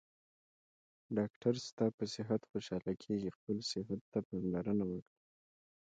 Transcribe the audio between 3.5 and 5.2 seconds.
صحته پاملرنه وکړه